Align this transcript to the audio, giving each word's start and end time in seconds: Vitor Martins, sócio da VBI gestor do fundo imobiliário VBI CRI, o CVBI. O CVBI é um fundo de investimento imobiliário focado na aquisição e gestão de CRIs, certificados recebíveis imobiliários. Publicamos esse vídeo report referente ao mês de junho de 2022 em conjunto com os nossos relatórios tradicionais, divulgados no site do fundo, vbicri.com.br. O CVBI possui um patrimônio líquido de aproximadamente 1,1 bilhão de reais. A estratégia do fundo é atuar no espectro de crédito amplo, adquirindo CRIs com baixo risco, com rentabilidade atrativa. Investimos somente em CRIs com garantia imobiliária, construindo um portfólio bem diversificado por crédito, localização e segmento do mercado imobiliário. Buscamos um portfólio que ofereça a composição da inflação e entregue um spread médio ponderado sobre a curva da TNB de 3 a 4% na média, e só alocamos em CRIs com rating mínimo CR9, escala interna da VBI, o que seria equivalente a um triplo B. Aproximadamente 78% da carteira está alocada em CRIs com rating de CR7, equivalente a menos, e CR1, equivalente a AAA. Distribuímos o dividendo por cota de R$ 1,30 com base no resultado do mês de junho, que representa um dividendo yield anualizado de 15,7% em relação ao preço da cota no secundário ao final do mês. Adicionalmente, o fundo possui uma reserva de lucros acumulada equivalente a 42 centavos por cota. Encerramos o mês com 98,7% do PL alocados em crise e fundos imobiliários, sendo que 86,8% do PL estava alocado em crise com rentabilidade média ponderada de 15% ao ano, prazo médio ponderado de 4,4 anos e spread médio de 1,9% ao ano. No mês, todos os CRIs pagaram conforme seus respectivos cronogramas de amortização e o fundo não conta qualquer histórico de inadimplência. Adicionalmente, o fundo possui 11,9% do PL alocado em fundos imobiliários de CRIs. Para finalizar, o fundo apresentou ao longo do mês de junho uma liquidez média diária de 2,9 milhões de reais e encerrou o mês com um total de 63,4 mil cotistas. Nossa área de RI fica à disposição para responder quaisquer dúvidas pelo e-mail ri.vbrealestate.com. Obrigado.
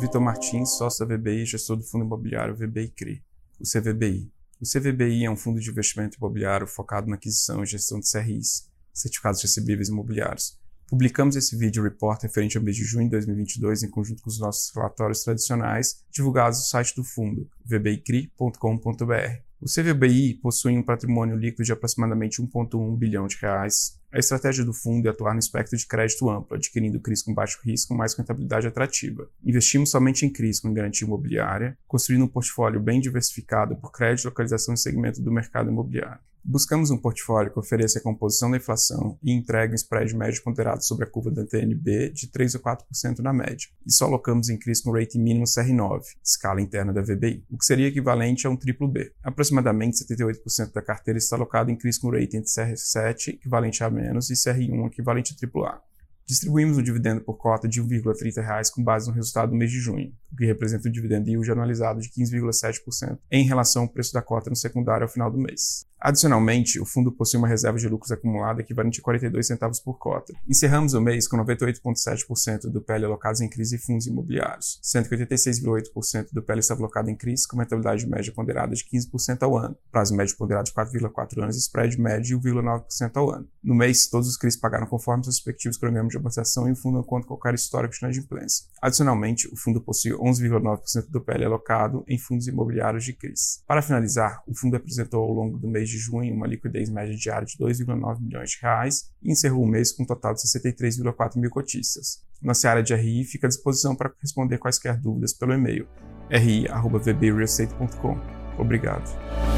Vitor 0.00 0.20
Martins, 0.20 0.76
sócio 0.76 1.06
da 1.06 1.16
VBI 1.16 1.46
gestor 1.46 1.76
do 1.76 1.84
fundo 1.84 2.04
imobiliário 2.04 2.54
VBI 2.54 2.88
CRI, 2.88 3.22
o 3.60 3.64
CVBI. 3.64 4.32
O 4.60 4.64
CVBI 4.64 5.24
é 5.24 5.30
um 5.30 5.36
fundo 5.36 5.60
de 5.60 5.70
investimento 5.70 6.16
imobiliário 6.18 6.66
focado 6.66 7.06
na 7.06 7.16
aquisição 7.16 7.62
e 7.62 7.66
gestão 7.66 8.00
de 8.00 8.10
CRIs, 8.10 8.68
certificados 8.92 9.40
recebíveis 9.40 9.88
imobiliários. 9.88 10.58
Publicamos 10.88 11.36
esse 11.36 11.56
vídeo 11.56 11.82
report 11.82 12.22
referente 12.22 12.58
ao 12.58 12.64
mês 12.64 12.76
de 12.76 12.82
junho 12.82 13.04
de 13.04 13.10
2022 13.10 13.84
em 13.84 13.90
conjunto 13.90 14.22
com 14.22 14.28
os 14.28 14.40
nossos 14.40 14.74
relatórios 14.74 15.22
tradicionais, 15.22 16.02
divulgados 16.10 16.58
no 16.58 16.64
site 16.64 16.96
do 16.96 17.04
fundo, 17.04 17.48
vbicri.com.br. 17.64 19.42
O 19.60 19.66
CVBI 19.66 20.34
possui 20.42 20.76
um 20.76 20.82
patrimônio 20.82 21.36
líquido 21.36 21.62
de 21.62 21.72
aproximadamente 21.72 22.42
1,1 22.42 22.96
bilhão 22.96 23.26
de 23.26 23.36
reais. 23.36 23.99
A 24.12 24.18
estratégia 24.18 24.64
do 24.64 24.72
fundo 24.72 25.06
é 25.06 25.10
atuar 25.10 25.34
no 25.34 25.38
espectro 25.38 25.78
de 25.78 25.86
crédito 25.86 26.28
amplo, 26.28 26.56
adquirindo 26.56 26.98
CRIs 26.98 27.22
com 27.22 27.32
baixo 27.32 27.60
risco, 27.62 27.94
com 27.94 28.02
rentabilidade 28.02 28.66
atrativa. 28.66 29.30
Investimos 29.44 29.90
somente 29.90 30.26
em 30.26 30.32
CRIs 30.32 30.58
com 30.58 30.74
garantia 30.74 31.06
imobiliária, 31.06 31.78
construindo 31.86 32.24
um 32.24 32.28
portfólio 32.28 32.80
bem 32.80 33.00
diversificado 33.00 33.76
por 33.76 33.92
crédito, 33.92 34.24
localização 34.24 34.74
e 34.74 34.78
segmento 34.78 35.22
do 35.22 35.30
mercado 35.30 35.70
imobiliário. 35.70 36.20
Buscamos 36.44 36.90
um 36.90 36.96
portfólio 36.96 37.52
que 37.52 37.58
ofereça 37.58 37.98
a 37.98 38.02
composição 38.02 38.50
da 38.50 38.56
inflação 38.56 39.18
e 39.22 39.32
entregue 39.32 39.72
um 39.72 39.76
spread 39.76 40.16
médio 40.16 40.42
ponderado 40.42 40.82
sobre 40.84 41.04
a 41.04 41.10
curva 41.10 41.30
da 41.30 41.44
TNB 41.44 42.10
de 42.10 42.28
3 42.28 42.56
a 42.56 42.58
4% 42.58 43.18
na 43.18 43.32
média, 43.32 43.68
e 43.86 43.92
só 43.92 44.06
alocamos 44.06 44.48
em 44.48 44.58
CRIs 44.58 44.80
com 44.80 44.90
rating 44.90 45.20
mínimo 45.20 45.44
CR9, 45.44 46.02
escala 46.24 46.60
interna 46.60 46.92
da 46.92 47.02
VBI, 47.02 47.44
o 47.50 47.58
que 47.58 47.64
seria 47.64 47.88
equivalente 47.88 48.46
a 48.46 48.50
um 48.50 48.56
triplo 48.56 48.88
B. 48.88 49.12
Aproximadamente 49.22 50.02
78% 50.04 50.72
da 50.72 50.82
carteira 50.82 51.18
está 51.18 51.36
alocada 51.36 51.70
em 51.70 51.76
CRIs 51.76 51.98
com 51.98 52.10
rating 52.10 52.40
de 52.40 52.48
CR7, 52.48 53.34
equivalente 53.34 53.84
a 53.84 53.90
menos, 53.90 54.30
e 54.30 54.34
CR1, 54.34 54.86
equivalente 54.86 55.34
a 55.34 55.46
AAA. 55.46 55.80
Distribuímos 56.26 56.78
o 56.78 56.82
dividendo 56.82 57.20
por 57.22 57.34
cota 57.34 57.68
de 57.68 57.80
R$ 57.80 57.88
1,30 57.88 58.70
com 58.72 58.84
base 58.84 59.08
no 59.08 59.14
resultado 59.14 59.50
do 59.50 59.56
mês 59.56 59.70
de 59.70 59.80
junho, 59.80 60.14
que 60.36 60.46
representa 60.46 60.88
um 60.88 60.92
dividendo 60.92 61.28
yield 61.28 61.50
anualizado 61.50 62.00
de 62.00 62.08
15,7% 62.08 63.18
em 63.30 63.44
relação 63.44 63.82
ao 63.82 63.88
preço 63.88 64.12
da 64.12 64.22
cota 64.22 64.50
no 64.50 64.56
secundário 64.56 65.04
ao 65.04 65.10
final 65.10 65.30
do 65.30 65.38
mês. 65.38 65.88
Adicionalmente, 66.00 66.80
o 66.80 66.86
fundo 66.86 67.12
possui 67.12 67.38
uma 67.38 67.46
reserva 67.46 67.78
de 67.78 67.86
lucros 67.86 68.10
acumulada 68.10 68.62
equivalente 68.62 69.00
a 69.00 69.02
42 69.02 69.46
centavos 69.46 69.80
por 69.80 69.98
cota. 69.98 70.32
Encerramos 70.48 70.94
o 70.94 71.00
mês 71.00 71.28
com 71.28 71.36
98,7% 71.36 72.70
do 72.70 72.80
PL 72.80 73.04
alocados 73.04 73.42
em 73.42 73.50
crise 73.50 73.76
e 73.76 73.78
fundos 73.78 74.06
imobiliários, 74.06 74.78
sendo 74.82 75.08
que 75.08 75.14
86,8% 75.14 76.28
do 76.32 76.42
PL 76.42 76.60
estava 76.60 76.80
alocado 76.80 77.10
em 77.10 77.16
crise 77.16 77.46
com 77.46 77.58
rentabilidade 77.58 78.08
média 78.08 78.32
ponderada 78.32 78.74
de 78.74 78.82
15% 78.82 79.42
ao 79.42 79.58
ano, 79.58 79.76
prazo 79.92 80.16
médio 80.16 80.34
ponderado 80.38 80.64
de 80.64 80.72
4,4 80.72 81.42
anos 81.42 81.56
e 81.56 81.58
spread 81.58 82.00
médio 82.00 82.40
de 82.40 82.48
1,9% 82.48 83.10
ao 83.16 83.30
ano. 83.30 83.46
No 83.62 83.74
mês, 83.74 84.08
todos 84.08 84.26
os 84.26 84.38
CRIs 84.38 84.56
pagaram 84.56 84.86
conforme 84.86 85.22
seus 85.24 85.36
respectivos 85.36 85.76
cronogramas 85.76 86.12
de 86.12 86.16
amortização 86.16 86.66
e 86.66 86.72
o 86.72 86.76
fundo 86.76 86.94
não 86.94 87.02
conta 87.02 87.26
qualquer 87.26 87.52
histórico 87.52 87.92
de 87.92 87.98
inadimplência. 88.00 88.64
Adicionalmente, 88.80 89.48
o 89.52 89.56
fundo 89.56 89.82
possui 89.82 90.14
11,9% 90.20 91.10
do 91.10 91.20
PL 91.20 91.44
alocado 91.44 92.04
em 92.06 92.18
fundos 92.18 92.46
imobiliários 92.46 93.04
de 93.04 93.12
CRIs. 93.12 93.62
Para 93.66 93.82
finalizar, 93.82 94.42
o 94.46 94.54
fundo 94.54 94.76
apresentou 94.76 95.22
ao 95.22 95.32
longo 95.32 95.58
do 95.58 95.68
mês 95.68 95.88
de 95.88 95.98
junho 95.98 96.34
uma 96.34 96.46
liquidez 96.46 96.88
média 96.90 97.16
diária 97.16 97.46
de 97.46 97.56
2,9 97.56 98.20
milhões 98.20 98.50
de 98.50 98.58
reais 98.60 99.10
e 99.22 99.32
encerrou 99.32 99.64
o 99.64 99.68
mês 99.68 99.92
com 99.92 100.02
um 100.02 100.06
total 100.06 100.34
de 100.34 100.42
63,4 100.42 101.36
mil 101.36 101.50
cotistas. 101.50 102.22
Nossa 102.40 102.70
área 102.70 102.82
de 102.82 102.94
RI 102.94 103.24
fica 103.24 103.46
à 103.46 103.48
disposição 103.48 103.94
para 103.94 104.12
responder 104.20 104.58
quaisquer 104.58 104.98
dúvidas 104.98 105.32
pelo 105.32 105.52
e-mail 105.52 105.86
ri.vbrealestate.com. 106.30 108.16
Obrigado. 108.58 109.49